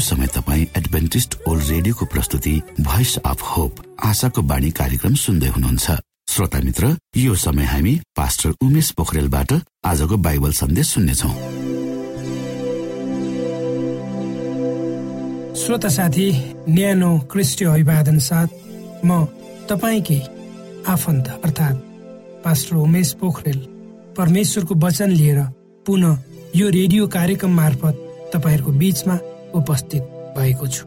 [0.00, 5.90] समय तपाईँ Adventist world रेडियोको प्रस्तुति भोइस अफ होप आशाको बाणी कार्यक्रम सुन्दै हुनुहुन्छ।
[6.30, 9.52] श्रोता मित्र यो समय हामी पास्टर उमेश पोखरेलबाट
[9.84, 11.30] आजको बाइबल सन्देश सुन्नेछौ।
[15.60, 16.28] श्रोता साथी
[16.68, 18.48] न्यानो क्रिस्टी अभिवादन साथ
[19.04, 19.24] म
[19.70, 20.20] तपाईँकै
[20.88, 21.82] आफन्त अर्थात्
[22.44, 23.58] पास्टर उमेश पोखरेल
[24.16, 25.40] परमेश्वरको वचन लिएर
[25.86, 26.22] पुनः
[26.56, 29.16] यो रेडियो कार्यक्रम मार्फत तपाईँहरूको बीचमा
[29.54, 30.02] उपस्थित
[30.36, 30.84] भएको छु।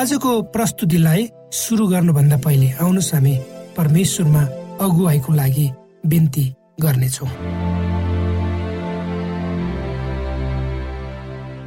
[0.00, 3.34] आजको प्रस्तुतिलाई सुरु गर्नुभन्दा पहिले आउनुहोस् हामी
[3.76, 4.42] परमेश्वरमा
[4.80, 5.66] अगुवाईको लागि
[6.06, 6.44] बिन्ती
[6.80, 7.26] गर्नेछौ।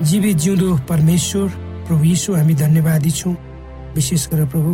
[0.03, 1.47] जीवित जिउँदो परमेश्वर
[1.87, 3.35] प्रभु यीशु हामी धन्यवादी छौँ।
[3.95, 4.71] विशेष गरेर प्रभु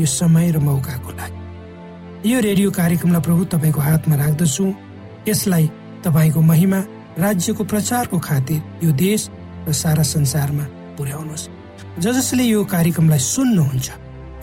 [0.00, 4.64] यो समय र मौकाको लागि। यो रेडियो कार्यक्रमलाई प्रभु तपाईँको हातमा राख्दछु।
[5.28, 5.70] यसलाई
[6.04, 6.78] तपाईँको महिमा
[7.18, 9.28] राज्यको प्रचारको खातिर यो देश
[9.68, 10.64] र सारा संसारमा
[10.96, 11.48] पुर्याउनुहोस्।
[12.00, 13.88] ज जसले यो कार्यक्रमलाई सुन्नुहुन्छ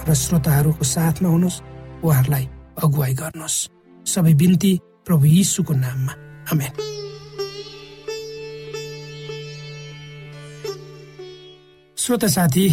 [0.05, 1.61] र श्रोताहरूको साथमा हुनुहोस्
[2.05, 2.45] उहाँहरूलाई
[2.83, 3.57] अगुवाई गर्नुहोस्।
[4.05, 4.71] सबै बिन्ती
[5.05, 6.13] प्रभु यीशुको नाममा।
[6.53, 6.71] आमेन।
[11.97, 12.65] श्रोता साथी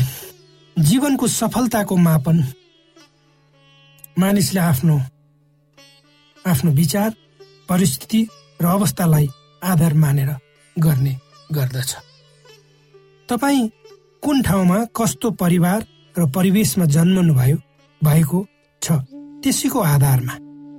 [0.76, 2.37] जीवनको सफलताको मापन
[4.19, 5.00] मानिसले आफ्नो
[6.44, 7.10] आफ्नो विचार
[7.69, 8.20] परिस्थिति
[8.60, 9.26] र अवस्थालाई
[9.62, 10.31] आधार मानेर
[10.76, 11.14] गर्ने
[11.52, 12.12] गर्दछ।
[13.32, 13.69] तपाईँ
[14.23, 15.81] कुन ठाउँमा कस्तो परिवार
[16.19, 17.56] र परिवेशमा जन्मनु भयो
[18.00, 18.38] भएको
[18.82, 19.00] छ
[19.43, 20.34] त्यसैको आधारमा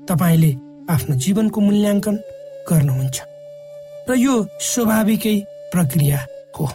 [0.10, 0.52] तपाईँले
[0.94, 2.16] आफ्नो जीवनको मूल्याङ्कन
[2.70, 3.18] गर्नुहुन्छ
[4.10, 5.36] र यो स्वाभाविकै
[5.74, 6.20] प्रक्रिया
[6.60, 6.70] हो।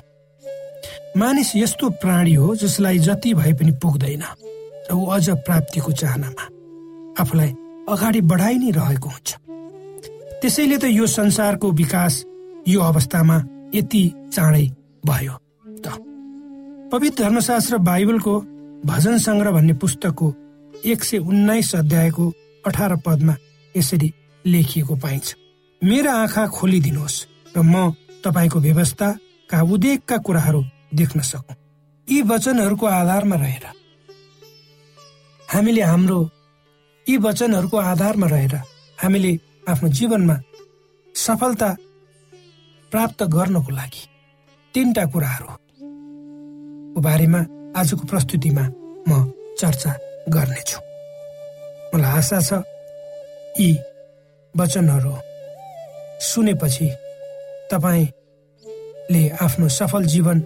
[1.17, 4.23] मानिस यस्तो प्राणी हो जसलाई जति भए पनि पुग्दैन
[4.91, 6.45] र ऊ अझ प्राप्तिको चाहनामा
[7.23, 7.51] आफूलाई
[7.89, 9.29] अगाडि बढाइ नै रहेको हुन्छ।
[10.43, 12.25] त्यसैले त यो संसारको विकास
[12.69, 13.37] यो अवस्थामा
[13.75, 14.03] यति
[14.35, 14.67] चाँडै
[15.07, 15.35] भयो।
[16.93, 18.35] पवित्र धर्मशास्त्र बाइबलको
[18.85, 20.27] भजन सङ्ग्रह भन्ने पुस्तकको
[20.87, 22.29] एक सय उन्नाइस अध्यायको
[22.67, 23.35] अठार पदमा
[23.75, 24.09] यसरी
[24.45, 25.35] लेखिएको पाइन्छ।
[25.83, 27.19] मेरा आँखा खोलिदिनुहोस्
[27.57, 27.93] र म
[28.25, 30.65] तपाईँको व्यवस्थाका उदेकका कुराहरू
[30.95, 31.57] देख्न सकौँ।
[32.09, 33.67] यी वचनहरूको आधारमा रहेर।
[35.41, 36.19] हामीले हाम्रो
[37.07, 38.55] यी वचनहरूको आधारमा रहेर
[38.99, 39.39] हामीले
[39.69, 40.37] आफ्नो जीवनमा
[41.15, 41.71] सफलता
[42.93, 44.03] प्राप्त गर्नको लागि
[44.75, 45.05] तिनवटा
[46.99, 47.41] कुराहरूको बारेमा
[47.79, 48.65] आजको प्रस्तुतिमा
[49.09, 49.93] म चर्चा
[50.35, 50.79] गर्नेछु।
[51.95, 52.51] मलाई आशा छ
[53.59, 53.69] यी
[54.55, 55.15] वचनहरू
[56.21, 56.89] सुनेपछि
[57.71, 60.39] तपाईँले आफ्नो सफल जीवन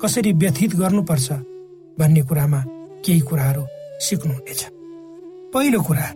[0.00, 1.28] कसरी व्यथित गर्नुपर्छ
[1.98, 2.60] भन्ने कुरामा
[3.04, 3.64] केही कुराहरू
[4.00, 4.60] सिक्नुहुनेछ।
[5.52, 6.06] पहिलो कुरा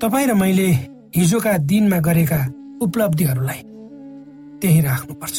[0.00, 0.68] तपाईँ र मैले
[1.16, 2.40] हिजोका दिनमा गरेका
[2.84, 3.60] उपलब्धिहरूलाई
[4.60, 5.36] त्यही राख्नुपर्छ।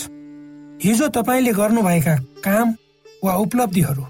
[0.84, 2.16] हिजो तपाईँले गर्नुभएका
[2.46, 2.68] काम
[3.24, 4.04] वा उपलब्धिहरू।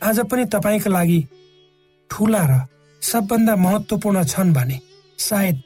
[0.00, 1.20] आज पनि तपाईँको लागि
[2.10, 2.52] ठुला र
[3.02, 4.78] सबभन्दा महत्वपूर्ण छन् भने
[5.18, 5.60] सायद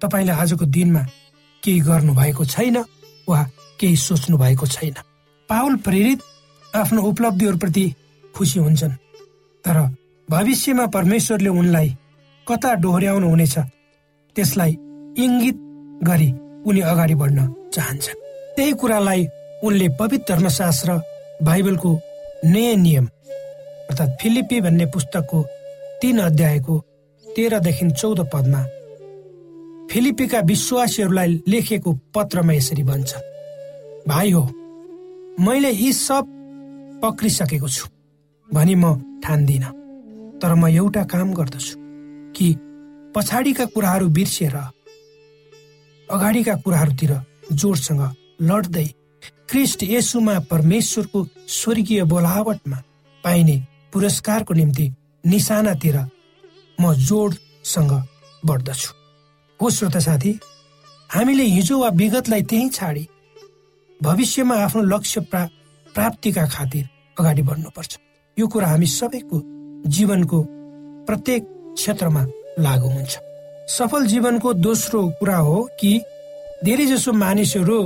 [0.00, 1.02] तपाईँले आजको दिनमा
[1.62, 2.76] केही गर्नु भएको छैन
[3.28, 3.42] वा
[3.80, 4.94] केही सोच्नु भएको छैन।
[5.48, 6.20] पावल प्रेरित
[6.76, 7.84] आफ्नो उपलब्धिहरूप्रति
[8.34, 8.92] खुसी हुन्छन्।
[9.64, 9.76] तर
[10.28, 11.88] भविष्यमा परमेश्वरले उनलाई
[12.46, 13.56] कता डोहोऱ्याउनु हुनेछ
[14.36, 14.72] त्यसलाई
[15.18, 15.56] इङ्गित
[16.02, 16.30] गरी
[16.66, 17.38] उनी अगाडि बढ्न
[17.74, 18.22] चाहन्छन्।
[18.56, 19.26] त्यही कुरालाई
[19.64, 21.00] उनले पवित्र धर्मशास्त्र
[21.42, 21.92] बाइबलको
[22.44, 23.06] नयाँ नियम
[23.90, 25.42] अर्थात् फिलिपी भन्ने पुस्तकको
[26.02, 26.78] तीन अध्यायको
[27.24, 28.62] तेह्रदेखि चौध पदमा
[29.90, 33.14] फिलिपीका विश्वासीहरूलाई लेखेको पत्रमा यसरी भन्छ
[34.08, 34.42] भाइ हो
[35.46, 36.24] मैले यी सब
[37.02, 37.88] पक्रिसकेको छु
[38.48, 38.94] भनी म
[39.24, 39.64] ठान्दिन
[40.42, 41.74] तर म एउटा काम गर्दछु
[42.36, 42.54] कि
[43.14, 44.56] पछाडिका कुराहरू बिर्सिएर
[46.08, 47.12] अगाडिका कुराहरूतिर
[47.52, 48.02] जोडसँग
[48.42, 48.86] लड्दै
[49.48, 52.82] क्रिस्ट यसुमा परमेश्वरको स्वर्गीय बोलावटमा
[53.24, 53.56] पाइने
[53.92, 54.86] पुरस्कारको निम्ति
[55.24, 55.96] निशानातिर
[56.78, 57.92] म जोडसँग
[58.46, 58.92] बढ्दछु।
[59.60, 60.38] हो श्रोता साथी
[61.10, 63.06] हामीले हिजो वा विगतलाई त्यही छाडी
[64.00, 65.44] भविष्यमा आफ्नो लक्ष्य प्रा
[65.86, 67.98] प्राप्तिका खातिर अगाडि बढ्नुपर्छ।
[68.36, 69.40] यो कुरा हामी सबैको
[69.90, 70.42] जीवनको
[71.06, 71.42] प्रत्येक
[71.74, 72.22] क्षेत्रमा
[72.58, 73.18] लागु हुन्छ।
[73.68, 76.00] सफल जीवनको दोस्रो कुरा हो कि
[76.64, 77.78] धेरै जसो मानिसहरू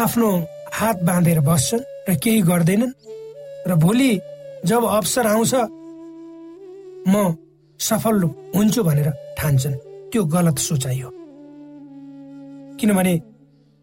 [0.00, 0.30] आफ्नो
[0.74, 2.92] हात बाँधेर बस्छन् र केही गर्दैनन्
[3.68, 4.10] र भोलि
[4.66, 5.54] जब अवसर आउँछ
[7.08, 7.14] म
[7.80, 8.22] सफल
[8.54, 9.74] हुन्छु भनेर ठान्छन्।
[10.10, 11.10] त्यो गलत सोचाइ हो।
[12.78, 13.14] किनभने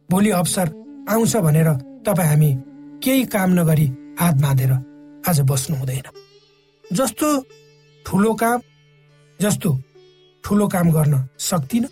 [0.09, 0.67] भोलि अवसर
[1.09, 1.69] आउँछ भनेर
[2.05, 2.51] तपाईँ हामी
[3.03, 3.87] केही काम नगरी
[4.19, 4.71] हात बाँधेर
[5.29, 6.07] आज बस्नु हुँदैन।
[6.85, 7.27] जस्तो
[8.05, 8.59] ठुलो काम
[9.39, 9.69] जस्तो
[10.43, 11.87] ठुलो काम गर्न सक्दिन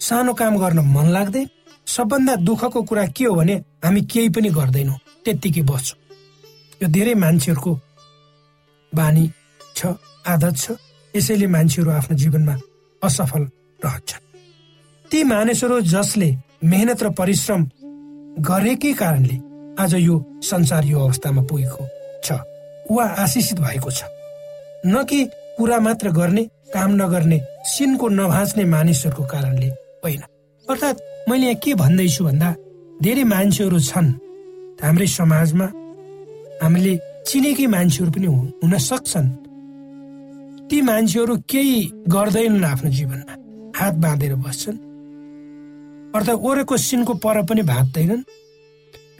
[0.00, 1.48] सानो काम गर्न मन लाग्दैन
[1.92, 5.98] सबभन्दा दुःखको कुरा के हो भने हामी केही पनि गर्दैनौँ। त्यत्तिकै बस्छौँ।
[6.82, 7.72] यो धेरै मान्छेहरूको
[8.92, 9.24] बानी
[9.76, 9.80] छ
[10.24, 10.66] आदत छ।
[11.14, 12.54] यसैले मान्छेहरू आफ्नो जीवनमा
[13.02, 13.42] असफल
[13.84, 14.24] रहन्छन्।
[15.10, 16.28] ती मानिसहरू जसले
[16.64, 17.60] मेहनत र परिश्रम
[18.40, 19.36] गरेकै कारणले
[19.76, 21.84] आज यो संसार यो अवस्थामा पुगेको
[22.24, 22.40] छ
[22.88, 24.08] वा आशिषित भएको छ।
[24.86, 25.24] न कि
[25.58, 29.68] कुरा मात्र गर्ने काम नगर्ने सिनको नभाँच्ने मानिसहरूको कारणले
[30.00, 30.22] होइन।
[30.66, 30.98] अर्थात्
[31.32, 32.48] मैले यहाँ के भन्दैछु भन्दा
[33.00, 34.08] धेरै मान्छेहरू छन्।
[34.84, 35.66] हाम्रै समाजमा
[36.60, 36.92] हामीले
[37.24, 38.28] चिनेकै मान्छेहरू पनि
[38.60, 39.28] हुन सक्छन्।
[40.68, 43.34] ती मान्छेहरू केही गर्दैनन् आफ्नो जीवनमा।
[43.80, 44.78] हात बाँधेर बस्छन्।
[46.12, 48.22] अर्थात् ओरेको सिनको पर पनि भाँच्दैनन्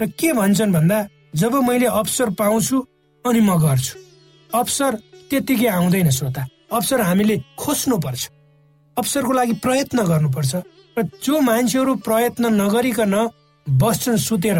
[0.00, 0.98] र के भन्छन् भन्दा
[1.40, 2.76] जब मैले अवसर पाउँछु
[3.24, 3.96] अनि म गर्छु।
[4.50, 4.92] अवसर
[5.30, 6.42] त्यत्तिकै आउँदैन श्रोता।
[6.76, 8.22] अवसर हामीले खोज्नुपर्छ।
[8.96, 10.52] अवसरको लागि प्रयत्न गर्नुपर्छ।
[10.96, 13.14] र जो मान्छेहरू प्रयत्न नगरिकन
[13.66, 14.58] बस्छन् सुतेर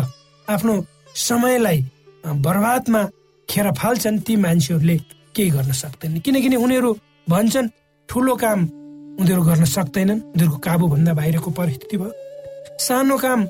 [0.49, 0.75] आफ्नो
[1.19, 1.79] समयलाई
[2.25, 3.03] बर्बादमा
[3.49, 4.97] खेर फाल्छन् ती मान्छेहरूले
[5.37, 6.91] केही गर्न सक्दैनन्। किनकि उनीहरू
[7.29, 7.69] भन्छन्
[8.09, 8.61] ठुलो काम
[9.21, 12.13] उनीहरू गर्न सक्दैनन्। उनीहरूको काबुभन्दा बाहिरको परिस्थिति भयो।
[12.81, 13.41] सानो काम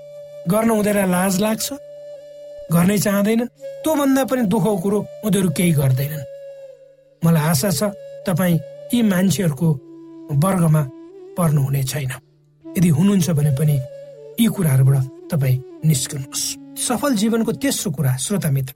[0.50, 1.66] गर्न उनीहरूलाई लाज लाग्छ
[2.74, 6.24] गर्नै चाहँदैनन्। त्योभन्दा पनि दुःखको कुरो उनीहरू केही गर्दैनन्।
[7.22, 7.94] मलाई आशा छ
[8.26, 8.58] तपाईँ
[8.90, 9.68] यी मान्छेहरूको
[10.42, 10.82] वर्गमा
[11.38, 12.12] पर्नुहुने छैन।
[12.78, 13.76] यदि हुनुहुन्छ भने पनि
[14.40, 16.44] यी कुराहरूबाट तपाईँ निस्कनुहोस्।
[16.78, 18.74] सफल जीवनको तेस्रो कुरा श्रोता मित्र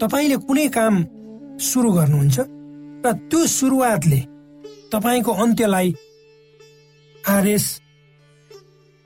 [0.00, 0.94] तपाईँले कुनै काम
[1.58, 2.36] सुरु गर्नुहुन्छ
[3.04, 4.20] र त्यो सुरुवातले
[4.92, 5.88] तपाईँको अन्त्यलाई
[7.28, 7.64] आदेश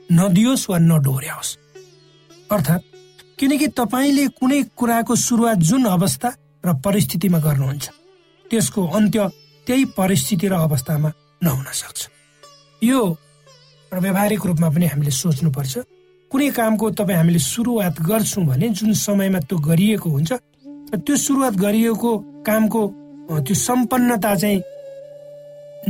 [0.08, 1.50] नदियोस् वा नडोर्याओस्?
[2.50, 2.84] अर्थात्
[3.38, 6.28] किनकि तपाईँले कुनै कुराको सुरुवात जुन अवस्था
[6.64, 7.86] र परिस्थितिमा गर्नुहुन्छ
[8.46, 9.28] त्यसको अन्त्य
[9.66, 11.10] त्यही परिस्थिति र अवस्थामा
[11.42, 12.08] नहुन सक्छ।
[12.82, 13.00] यो
[13.98, 15.74] व्यावहारिक रूपमा पनि हामीले सोच्नुपर्छ।
[16.30, 20.30] कुनै कामको तपाईँ हामीले सुरुवात गर्छौँ भने जुन समयमा त्यो गरिएको हुन्छ
[20.94, 22.10] र त्यो सुरुवात गरिएको
[22.46, 22.82] कामको
[23.46, 24.60] त्यो सम्पन्नता चाहिँ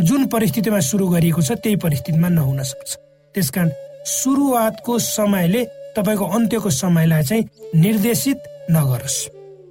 [0.00, 2.90] जुन परिस्थितिमा सुरु गरिएको छ त्यही परिस्थितिमा नहुन सक्छ।
[3.34, 3.68] त्यसकारण
[4.06, 5.62] सुरुवातको समयले
[5.96, 7.44] तपाईँको अन्त्यको समयलाई चाहिँ
[7.76, 8.38] निर्देशित
[8.70, 9.18] नगरोस्।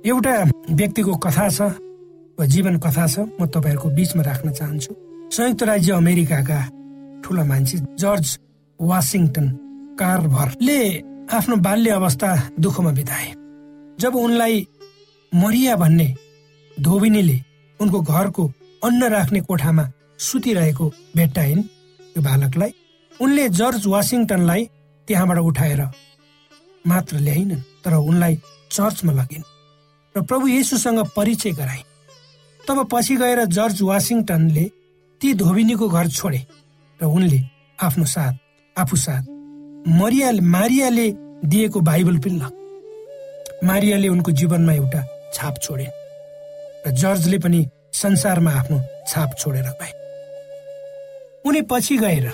[0.05, 0.33] एउटा
[0.69, 1.59] व्यक्तिको कथा छ
[2.39, 4.91] जीवन कथा छ म तपाईँहरूको बिचमा राख्न चाहन्छु।
[5.33, 6.59] संयुक्त राज्य अमेरिकाका
[7.23, 8.27] ठुला मान्छे जर्ज
[8.79, 9.47] वासिङटन
[9.99, 10.79] कार्भरले
[11.37, 13.29] आफ्नो बाल्य अवस्था दुःखमा बिताए।
[14.01, 14.67] जब उनलाई
[15.31, 16.07] मरिया भन्ने
[16.71, 17.37] धोबिनीले
[17.79, 18.43] उनको घरको
[18.83, 19.85] अन्न राख्ने कोठामा
[20.27, 20.85] सुतिरहेको
[21.15, 21.63] भेट्टाइन्
[22.13, 22.71] त्यो बालकलाई
[23.11, 24.63] उनले जर्ज वासिङटनलाई
[25.07, 25.81] त्यहाँबाट उठाएर
[26.85, 28.35] मात्र ल्याइनन् तर उनलाई
[28.71, 29.47] चर्चमा लगिन्
[30.15, 31.83] र प्रभु येसुसँग परिचय गराए
[32.59, 34.65] तब पछि गएर जर्ज वासिङटनले
[35.21, 36.41] ती धोबिनीको घर छोडे।
[37.01, 37.41] र उनले
[37.83, 38.33] आफ्नो साथ
[38.79, 39.23] आफू साथ
[39.87, 41.11] मरिया मारियाले
[41.45, 42.53] दिएको बाइबल पनि लग
[43.63, 45.87] मारियाले उनको जीवनमा एउटा छाप छोडे
[46.87, 49.91] र जर्जले पनि संसारमा आफ्नो छाप छोडेर गए।
[51.45, 52.31] उनी पछि गएर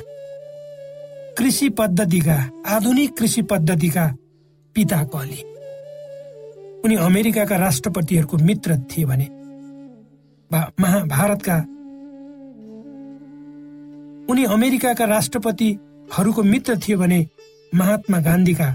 [1.37, 4.15] कृषि पद्धतिका आधुनिक कृषि पद्धतिका
[4.75, 5.41] पिता कली
[6.85, 9.27] उनी अमेरिकाका राष्ट्रपतिहरूको मित्र थिए भने
[10.79, 11.65] महाभारतका
[14.29, 17.19] उनी अमेरिकाका राष्ट्रपतिहरूको मित्र थियो भने
[17.73, 18.69] महात्मा गान्धीका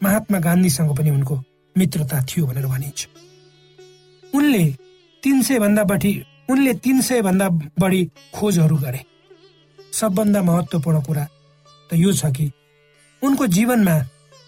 [0.00, 1.36] महात्मा गान्धीसँग पनि उनको
[1.76, 3.06] मित्रता थियो भनेर भनिन्छ।
[4.32, 4.64] उनले
[5.22, 6.12] तिन सय भन्दा बढी
[6.50, 7.48] उनले तिन सय भन्दा
[7.80, 9.00] बढी खोजहरू गरे।
[9.92, 11.24] सबभन्दा महत्वपूर्ण कुरा
[11.90, 12.50] त यो छ कि
[13.22, 13.96] उनको जीवनमा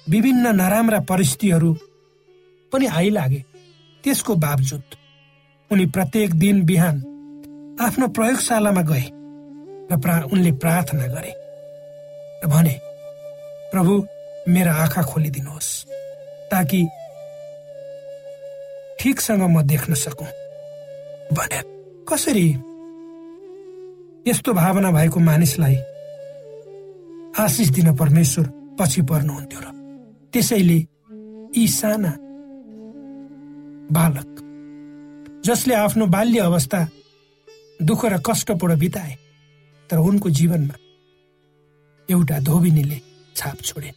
[0.07, 1.73] विभिन्न नराम्रा परिस्थितिहरू
[2.73, 3.45] पनि आइलागे।
[4.05, 4.85] त्यसको बावजुद
[5.71, 6.97] उनी प्रत्येक दिन बिहान
[7.81, 9.05] आफ्नो प्रयोगशालामा गए।
[9.93, 11.33] र प्रा उनले प्रार्थना गरे
[12.45, 12.75] र भने
[13.73, 13.95] प्रभु
[14.49, 15.71] मेरा आँखा खोलिदिनुहोस्
[16.51, 16.81] ताकि
[19.01, 20.25] ठिकसँग म देख्न सकु।
[21.35, 21.61] भने
[22.09, 22.47] कसरी?
[24.27, 25.77] यस्तो भावना भएको मानिसलाई
[27.39, 28.47] आशिष दिन परमेश्वर
[28.79, 29.67] पछि पर्नुहुन्थ्यो र
[30.33, 30.79] त्यसैले
[31.57, 32.13] यी साना
[33.91, 34.31] बालक
[35.47, 36.81] जसले आफ्नो बाल्य अवस्था
[37.83, 39.17] दुःख र कष्टपूर्ण बिताए
[39.93, 40.77] तर उनको जीवनमा
[42.09, 42.99] एउटा धोबिनीले
[43.37, 43.91] छाप छोडे।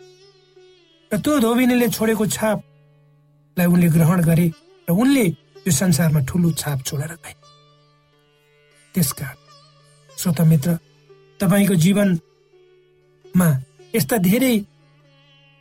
[1.11, 4.47] र त्यो धोबिनीले छोडेको छापलाई उनले ग्रहण गरे
[4.87, 5.25] र उनले
[5.63, 7.33] यो संसारमा ठुलो छाप छोडेर गए।
[8.93, 9.39] त्यसकारण
[10.19, 10.69] श्रोता मित्र
[11.39, 13.49] तपाईँको जीवनमा
[13.95, 14.55] यस्ता धेरै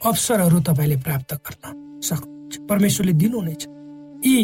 [0.00, 1.64] अवसरहरू तपाईँले प्राप्त गर्न
[2.03, 3.62] सक्नुहुन्छ। परमेश्वरले दिनुहुनेछ।
[4.26, 4.37] यी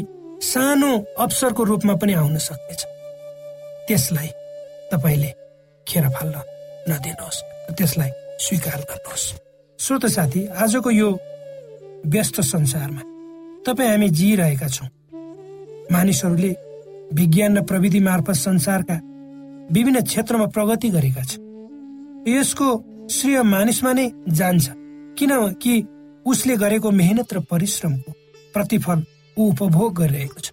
[0.43, 2.81] सानो अवसरको रूपमा पनि आउन सक्नेछ।
[3.89, 4.29] त्यसलाई
[4.93, 5.31] तपाईँले
[5.91, 6.37] खेर फाल्न
[6.89, 7.39] नदिनुहोस्।
[7.77, 9.25] त्यसलाई स्वीकार गर्नुहोस्।
[9.79, 11.09] श्रोत साथी आजको यो
[12.07, 13.03] व्यस्त संसारमा
[13.67, 14.89] तपाईँ हामी जिइरहेका छौँ।
[15.93, 16.53] मानिसहरूले
[17.13, 18.97] विज्ञान र प्रविधि मार्फत संसारका
[19.73, 21.43] विभिन्न क्षेत्रमा प्रगति गरेका छन्।
[22.29, 22.67] यसको
[23.11, 24.67] श्रेय मानिसमा नै जान्छ
[25.19, 25.75] किनकि
[26.27, 28.11] उसले गरेको मेहनत र परिश्रमको
[28.55, 28.99] प्रतिफल
[29.37, 30.49] ऊ उपभोग गरिरहेको छ।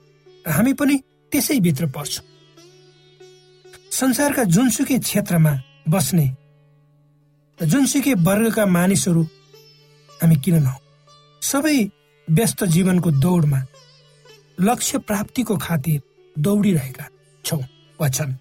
[0.46, 0.96] र हामी पनि
[1.32, 2.26] त्यसै भित्र पर्छौँ।
[3.98, 5.54] संसारका जुनसुकै क्षेत्रमा
[5.94, 6.26] बस्ने
[7.60, 9.22] जुनसुकै वर्गका मानिसहरू
[10.10, 10.80] हामी किन नहौ?
[11.42, 11.78] सबै
[12.28, 13.60] व्यस्त जीवनको दौडमा
[14.68, 16.00] लक्ष्य प्राप्तिको खातिर
[16.36, 17.06] दौडिरहेका
[17.46, 17.64] छौँ
[18.00, 18.34] वा छन्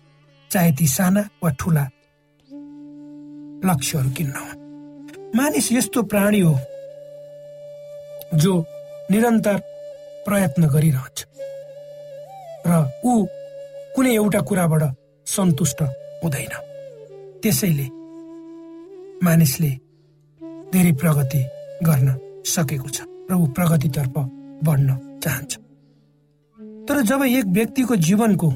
[0.51, 1.85] चाहे ती साना वा ठुला
[3.69, 4.59] लक्ष्यहरू किन नहुन्?
[5.37, 6.55] मानिस यस्तो प्राणी हो
[8.43, 8.53] जो
[9.11, 9.57] निरन्तर
[10.27, 11.19] प्रयत्न गरिरहन्छ
[12.69, 12.73] र
[13.09, 13.13] ऊ
[13.97, 14.85] कुनै एउटा कुराबाट
[15.37, 15.83] सन्तुष्ट
[16.23, 16.55] हुँदैन।
[17.43, 17.87] त्यसैले
[19.25, 19.71] मानिसले
[20.73, 21.43] धेरै प्रगति
[21.83, 22.09] गर्न
[22.47, 24.15] सकेको छ प्रभु प्रगतितर्फ
[24.67, 24.89] बढ्न
[25.23, 25.53] चाहन्छ।
[26.89, 28.49] तर जब एक व्यक्तिको जीवनको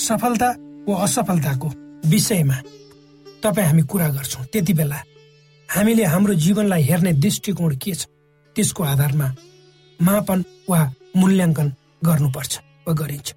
[0.00, 0.48] सफलता
[0.88, 1.68] वा असफलताको
[2.08, 2.56] विषयमा
[3.42, 4.98] तपाईँ हामी कुरा गर्छौँ त्यति बेला
[5.68, 8.06] हामीले हाम्रो जीवनलाई हेर्ने दृष्टिकोण के छ?
[8.56, 9.28] त्यसको आधारमा
[10.00, 10.80] मापन वा
[11.16, 11.68] मूल्याङ्कन
[12.04, 12.52] गर्नुपर्छ
[12.86, 13.28] वा गरिन्छ।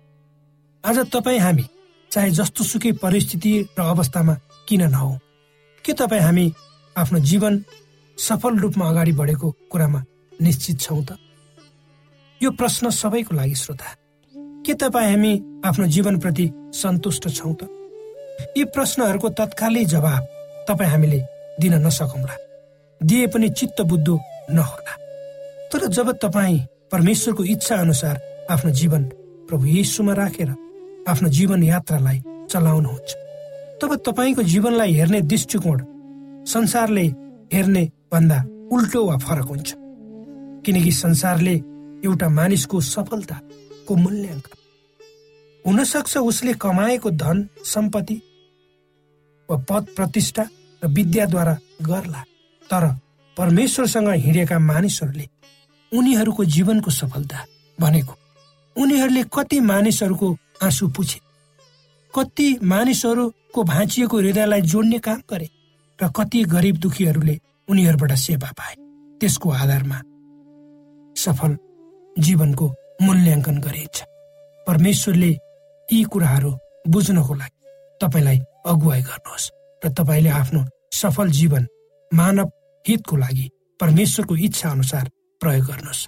[0.83, 1.65] आज तपाईँ हामी
[2.11, 4.33] चाहे जस्तो सुकै परिस्थिति र अवस्थामा
[4.67, 5.11] किन नहौ।
[5.85, 6.53] के तपाईँ हामी
[6.97, 7.63] आफ्नो जीवन
[8.17, 10.03] सफल रूपमा अगाडि बढेको कुरामा
[10.41, 11.17] निश्चित छौँ त?
[12.41, 13.95] यो प्रश्न सबैको लागि श्रोता
[14.65, 15.31] के तपाईँ हामी
[15.65, 17.69] आफ्नो जीवनप्रति सन्तुष्ट छौँ त?
[18.57, 20.23] यी प्रश्नहरूको तत्कालै जवाब
[20.67, 21.19] तपाईँ हामीले
[21.61, 22.35] दिन नसकौँला।
[23.01, 24.19] दिए पनि चित्त बुद्धो
[24.51, 24.93] नहोला।
[25.69, 29.03] तर जब तपाईँ परमेश्वरको इच्छा अनुसार आफ्नो जीवन
[29.49, 30.49] प्रभु येसुमा राखेर
[31.07, 32.19] आफ्नो जीवन यात्रालाई
[32.51, 33.09] चलाउनुहुन्छ।
[33.81, 35.77] तब तपाईँको जीवनलाई हेर्ने दृष्टिकोण
[36.45, 37.05] संसारले
[37.53, 38.39] हेर्ने भन्दा
[38.71, 39.73] उल्टो वा फरक हुन्छ।
[40.65, 41.55] किनकि संसारले
[42.05, 44.55] एउटा मानिसको सफलताको मूल्याङ्कन
[45.65, 48.21] हुन सक्छ उसले कमाएको धन सम्पत्ति
[49.49, 50.43] वा पद प्रतिष्ठा
[50.81, 52.21] र विद्याद्वारा गर्ला।
[52.69, 52.83] तर
[53.37, 55.27] परमेश्वरसँग हिँडेका मानिसहरूले
[55.91, 57.45] उनीहरूको जीवनको सफलता
[57.79, 58.13] भनेको।
[58.75, 60.27] उनीहरूले कति मानिसहरूको
[60.63, 61.19] आँसु पुछे।
[62.13, 65.49] कति मानिसहरूको भाँचिएको हृदयलाई जोड्ने काम गरे
[65.99, 67.39] र कति गरिब दुखीहरूले
[67.69, 68.75] उनीहरूबाट सेवा पाए
[69.21, 69.97] त्यसको आधारमा
[71.15, 71.57] सफल
[72.15, 72.65] जीवनको
[73.01, 73.97] मूल्याङ्कन गरिन्छ।
[74.67, 75.31] परमेश्वरले
[75.89, 76.51] यी कुराहरू
[76.87, 77.57] बुझ्नको लागि
[78.01, 81.67] तपाईँलाई अगुवाई गर्नुहोस् र तपाईँले आफ्नो सफल जीवन
[82.11, 82.51] मानव
[82.85, 85.09] हितको लागि परमेश्वरको इच्छा अनुसार
[85.41, 86.07] प्रयोग गर्नुहोस्।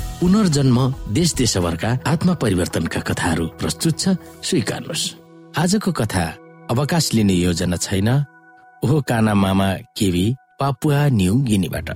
[0.21, 0.77] पुनर्जन्म
[1.17, 4.13] देश देशभरका आत्मा परिवर्तनका कथाहरू प्रस्तुत छ
[4.45, 5.03] स्वीकार्नुहोस्।
[5.57, 6.25] आजको कथा
[6.69, 8.09] अवकाश लिने योजना छैन।
[8.85, 10.25] ओहो काना मामा केवी
[10.61, 11.89] पापुवा न्यू गिनीबाट।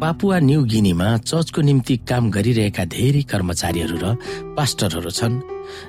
[0.00, 4.06] पापुवा न्यू गिनीमा चर्चको निम्ति काम गरिरहेका धेरै कर्मचारीहरू र
[4.56, 5.40] पास्टरहरू छन्।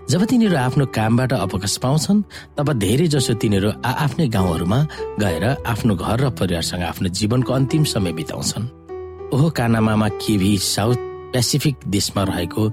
[0.10, 2.22] जब तिनीहरू आफ्नो कामबाट अवकाश पाउँछन्
[2.58, 4.80] तब धेरै जसो तिनीहरू आफ्नै गाउँहरूमा
[5.20, 8.66] गएर आफ्नो घर र परिवारसँग आफ्नो जीवनको अन्तिम समय बिताउँछन्।
[9.34, 11.00] ओहो कानामामा केभी साउथ
[11.34, 12.64] पेसिफिक देशमा रहेको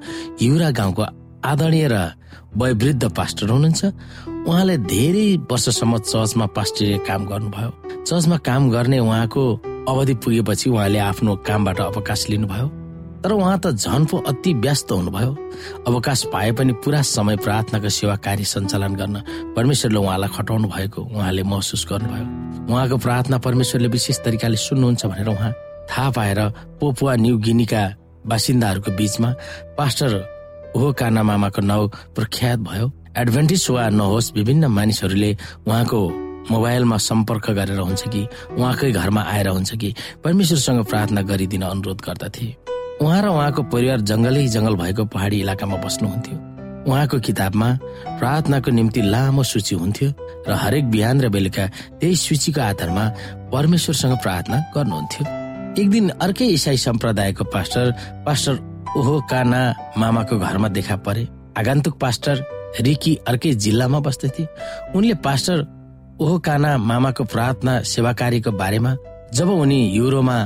[0.43, 1.03] युरा गाउँको
[1.45, 1.97] आदरणीय र
[2.57, 3.85] वयोवृद्ध पास्टर हुनुहुन्छ।
[4.47, 7.71] उहाँले धेरै वर्षसम्म चर्चमा पास्टरीय काम गर्नुभयो।
[8.07, 9.43] चर्चमा काम गर्ने उहाँको
[9.89, 12.84] अवधि पुगेपछि उहाँले आफ्नो कामबाट अवकाश लिनुभयो।
[13.25, 15.33] तर उहाँ त झन् पो अति व्यस्त हुनुभयो।
[15.89, 19.17] अवकाश पाए पनि पुरा समय प्रार्थनाको सेवा कार्य सञ्चालन गर्न
[19.57, 22.27] परमेश्वरले उहाँलाई खटाउनु भएको उहाँले महसुस गर्नुभयो।
[22.69, 25.53] उहाँको प्रार्थना परमेश्वरले विशेष तरिकाले सुन्नुहुन्छ भनेर उहाँ
[25.89, 26.41] थाहा पाएर
[26.81, 27.83] पोपुवा न्यू गिनीका
[28.29, 29.31] बासिन्दाहरूको बीचमा
[29.79, 30.13] पास्टर
[30.77, 35.31] हो काना मामाको नाउँ प्रख्यात भयो। एडभेन्टिस वा नहोस् विभिन्न मानिसहरूले
[35.65, 36.01] उहाँको
[36.51, 38.27] मोबाइलमा सम्पर्क गरेर हुन्छ कि
[38.59, 42.49] उहाँकै घरमा आएर हुन्छ कि परमेश्वरसँग प्रार्थना गरिदिन अनुरोध गर्दथे।
[43.03, 46.37] उहाँ र उहाँको परिवार जङ्गलै जङ्गल भएको पहाडी इलाकामा बस्नुहुन्थ्यो।
[46.87, 47.69] उहाँको किताबमा
[48.21, 50.09] प्रार्थनाको निम्ति लामो सूची हुन्थ्यो
[50.49, 51.65] र हरेक बिहान र बेलुका
[52.01, 53.05] त्यही सूचीको आधारमा
[53.53, 55.23] परमेश्वरसँग प्रार्थना गर्नुहुन्थ्यो।
[55.83, 57.87] एक दिन अर्कै इसाई सम्प्रदायको पास्टर
[58.27, 58.55] पास्टर
[58.99, 59.61] ओहो काना
[59.99, 61.27] मामाको घरमा देखा परे।
[61.59, 62.37] आगन्तुक पास्टर
[62.81, 64.47] रिकी अर्कै जिल्लामा बस्दथे
[64.95, 65.59] उनले पास्टर
[66.23, 68.93] ओहो काना मामाको प्रार्थना सेवाकारीको बारेमा
[69.35, 70.39] जब उनी युरोमा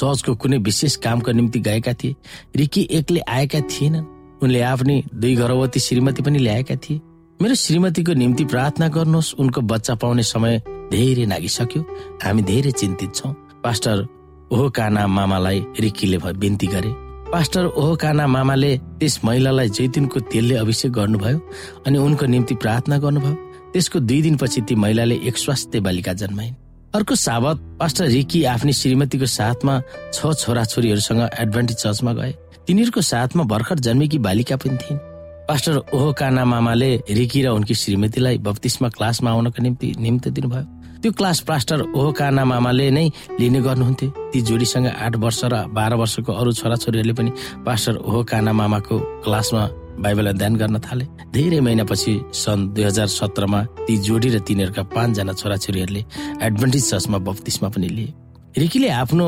[0.00, 2.16] चर्चको कुनै विशेष कामको निम्ति गएका थिए।
[2.56, 4.06] रिकी एक्लै आएका थिएनन्।
[4.42, 7.00] उनले आफ्नै दुई गर्भवती श्रीमती पनि ल्याएका थिए।
[7.40, 10.58] मेरो श्रीमतीको निम्ति प्रार्थना गर्नुहोस् उनको बच्चा पाउने समय
[10.92, 11.82] धेरै नागिसक्यो।
[12.24, 13.32] हामी धेरै चिन्तित छौँ।
[13.64, 14.06] पास्टर
[14.52, 16.92] ओहो काना मामालाई रिकीले बिन्ती गरे।
[17.32, 21.38] पास्टर ओहो काना मामाले त्यस महिलालाई जैतुनको तेलले अभिषेक गर्नुभयो
[21.86, 23.34] अनि उनको निम्ति प्रार्थना गर्नुभयो।
[23.72, 26.54] त्यसको दुई दिनपछि ती महिलाले एक स्वास्थ्य बालिका जन्माइन्।
[26.94, 29.74] अर्को साबत पास्टर रिकी आफ्नी श्रीमतीको साथमा
[30.12, 32.32] छ छोरा छोरीहरूसँग एडभान्टेज चर्चमा गए।
[32.66, 34.98] तिनीहरूको साथमा भर्खर जन्मेकी बालिका पनि थिइन्।
[35.46, 40.64] पास्टर ओहो काना मामाले रिकी र उनकी श्रीमतीलाई बत्तिसमा क्लासमा आउनको निम्ति निम्त दिनुभयो।
[40.98, 43.06] त्यो क्लास पास्टर ओहो काना मामाले नै
[43.38, 47.30] लिने गर्नुहुन्थ्यो। ती जोडीसँग आठ वर्ष र बाह्र वर्षको अरू छोराछोरीहरूले पनि
[47.66, 49.62] पास्टर ओहो काना मामाको क्लासमा
[50.00, 55.32] बाइबल अध्ययन गर्न थाले। धेरै महिनापछि सन् दुई हजार सत्रमा ती जोडी र तिनीहरूका पाँचजना
[55.32, 56.02] छोराछोरीहरूले
[56.42, 58.12] एडभान्टेज चर्चमा बत्तिसमा पनि लिए।
[58.58, 59.26] रिकीले आफ्नो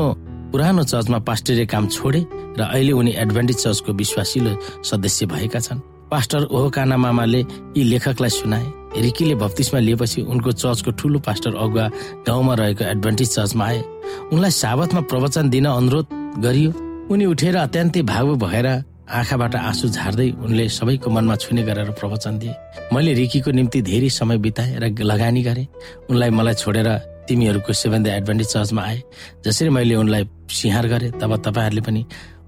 [0.51, 2.21] पुरानो चर्चमा पास्टरीय काम छोडे
[2.57, 4.51] र अहिले उनी एडभान्टेज चर्चको विश्वासिलो
[4.83, 5.79] सदस्य भएका छन्।
[6.11, 7.41] पास्टर ओहो काना मामाले
[7.77, 8.65] यी लेखकलाई सुनाए।
[9.01, 11.85] रिकीले बत्तिसमा लिएपछि उनको चर्चको ठुलो पास्टर अगुवा
[12.27, 13.81] गाउँमा रहेको एडभान्टेज चर्चमा आए।
[14.33, 16.05] उनलाई साबतमा प्रवचन दिन अनुरोध
[16.45, 16.71] गरियो।
[17.09, 18.67] उनी उठेर अत्यन्तै भावु भएर
[19.13, 22.53] आँखाबाट आँसु झार्दै उनले सबैको मनमा छुने गरेर प्रवचन दिए।
[22.93, 25.67] मैले रिकीको निम्ति धेरै समय बिताएँ र लगानी गरेँ।
[26.09, 26.89] उनलाई मलाई छोडेर
[27.29, 29.01] तिमीहरूको सेभेन एडभान्टेज चर्चमा आए।
[29.45, 32.01] जसरी मैले उनलाई सिहार गरेँ तब तपाईँहरूले पनि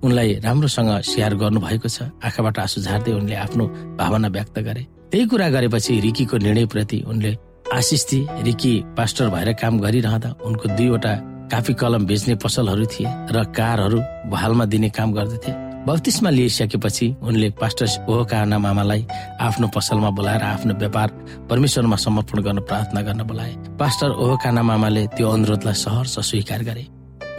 [0.04, 3.65] उनलाई राम्रोसँग सिहार गर्नुभएको छ। आँखाबाट आँसु झार्दै उनले आफ्नो
[4.01, 7.38] भावना व्यक्त गरे। त्यही कुरा गरेपछि रिकीको निर्णयप्रति उनले
[7.73, 11.13] आशिष दिए। रिकी पास्टर भएर काम गरिरहँदा उनको दुईवटा
[11.45, 13.99] काफी कलम बेच्ने पसलहरू थिए र कारहरू
[14.34, 15.51] बहालमा दिने काम गर्दथे
[15.86, 19.06] बत्तिसमा लिइसकेपछि उनले पास्टर ओहकाना मामालाई
[19.39, 21.10] आफ्नो पसलमा बोलाएर आफ्नो व्यापार
[21.50, 26.88] परमेश्वरमा समर्पण गर्न प्रार्थना गर्न बोलाए। पास्टर ओहकाना मामाले त्यो अनुरोधलाई सहर्ष स्वीकार गरे।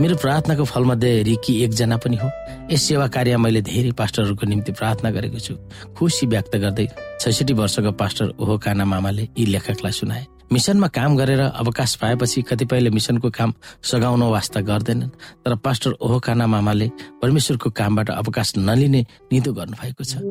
[0.01, 2.31] मेरो प्रार्थनाको फलमध्ये रिकी एकजना पनि हो।
[2.71, 5.55] यस सेवा कार्य मैले धेरै पास्टरहरूको निम्ति प्रार्थना गरेको छु।
[5.99, 6.87] खुसी व्यक्त गर्दै
[7.21, 12.91] छैसठी वर्षको पास्टर ओहो काना मामाले यी लेखकलाई सुनाए। मिसनमा काम गरेर अवकाश पाएपछि कतिपयले
[12.91, 15.11] मिसनको काम सघाउन वास्ता गर्दैनन्
[15.45, 16.89] तर पास्टर ओहो काना मामाले
[17.23, 20.23] परमेश्वरको कामबाट अवकाश नलिने निदो गर्नुभएको छ।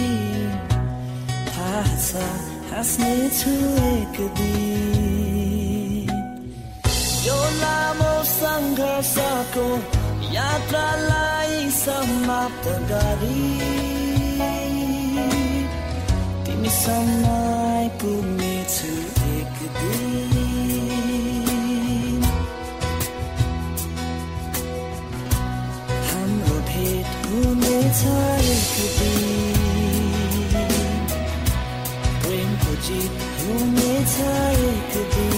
[1.49, 2.23] थाहा छ
[2.71, 3.54] हाँस्ने छु
[3.89, 6.10] एक दिन।
[7.28, 9.67] यो लामो सङ्घर्षको
[10.34, 13.85] यात्रालाई समाप्त गरी
[16.86, 18.89] तिमीसँग आइपुग्नेछु
[19.36, 20.36] एक दिन
[26.10, 28.02] हाम्रो भेट हुनेछ
[28.54, 29.26] एक दिन
[32.21, 34.15] प्रेमको जित हुनेछ
[34.69, 35.35] एक दिन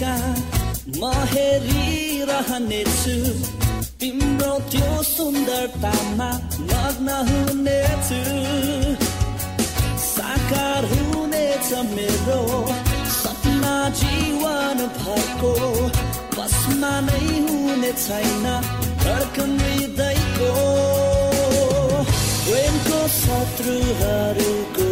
[0.00, 3.16] म हेरिरहनेछु।
[4.00, 6.30] तिम्रो त्यो सुन्दरतामा
[6.70, 8.20] मग्न हुनेछु।
[10.04, 12.40] साकार हुनेछ मेरो
[13.18, 15.52] सपना जीवन भरको।
[16.38, 18.44] बसमा नै हुने छैन
[19.04, 20.52] धड्कन हृदयको।
[22.46, 24.87] Premco शत्रुहरूको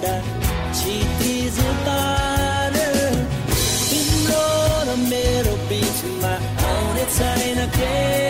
[0.00, 0.22] Uganda
[0.72, 2.86] Chitis Ubana
[3.90, 6.32] Bimlora Mero Bichuma
[6.68, 8.29] Aune Tsaina Kera